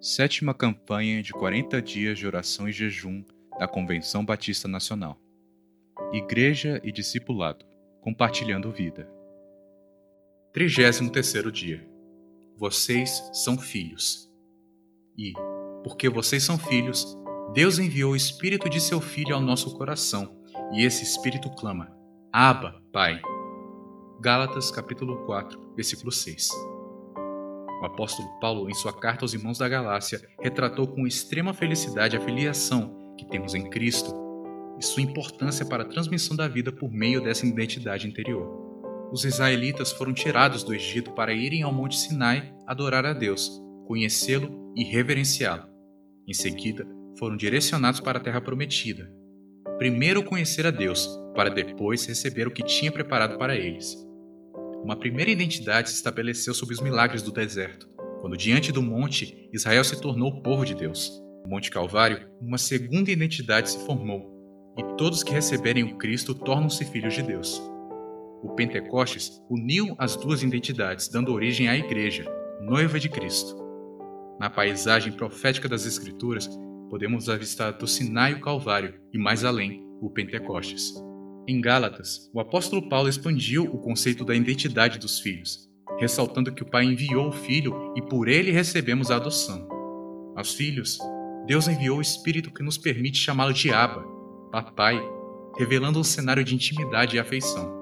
[0.00, 3.24] Sétima campanha de 40 dias de oração e jejum
[3.58, 5.20] da Convenção Batista Nacional.
[6.12, 7.66] Igreja e discipulado,
[8.00, 9.10] compartilhando vida.
[10.54, 11.84] 33º dia.
[12.56, 14.30] Vocês são filhos.
[15.16, 15.32] E,
[15.82, 17.18] porque vocês são filhos,
[17.52, 20.40] Deus enviou o espírito de seu filho ao nosso coração,
[20.72, 21.92] e esse espírito clama:
[22.32, 23.20] Abba, Pai.
[24.20, 26.77] Gálatas capítulo 4, versículo 6.
[27.80, 32.20] O apóstolo Paulo, em sua carta aos irmãos da Galácia, retratou com extrema felicidade a
[32.20, 34.12] filiação que temos em Cristo
[34.78, 38.68] e sua importância para a transmissão da vida por meio dessa identidade interior.
[39.12, 43.50] Os israelitas foram tirados do Egito para irem ao Monte Sinai adorar a Deus,
[43.86, 45.68] conhecê-lo e reverenciá-lo.
[46.26, 46.86] Em seguida,
[47.18, 49.10] foram direcionados para a Terra Prometida.
[49.78, 53.96] Primeiro conhecer a Deus, para depois receber o que tinha preparado para eles.
[54.88, 57.86] Uma primeira identidade se estabeleceu sob os milagres do deserto,
[58.22, 61.12] quando diante do monte Israel se tornou o povo de Deus.
[61.44, 64.32] No Monte Calvário, uma segunda identidade se formou,
[64.78, 67.60] e todos que receberem o Cristo tornam-se filhos de Deus.
[68.42, 72.24] O Pentecostes uniu as duas identidades, dando origem à Igreja,
[72.58, 73.58] noiva de Cristo.
[74.40, 76.48] Na paisagem profética das Escrituras,
[76.88, 80.94] podemos avistar do Sinai o Calvário e, mais além, o Pentecostes.
[81.50, 85.66] Em Gálatas, o apóstolo Paulo expandiu o conceito da identidade dos filhos,
[85.98, 89.66] ressaltando que o Pai enviou o Filho e por ele recebemos a adoção.
[90.36, 90.98] Aos filhos,
[91.46, 94.04] Deus enviou o Espírito que nos permite chamá-lo de Abba,
[94.52, 95.02] Papai,
[95.56, 97.74] revelando um cenário de intimidade e afeição.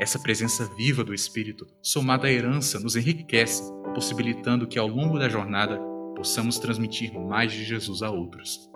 [0.00, 3.60] Essa presença viva do Espírito, somada à herança, nos enriquece,
[3.92, 5.80] possibilitando que ao longo da jornada
[6.14, 8.70] possamos transmitir mais de Jesus a outros.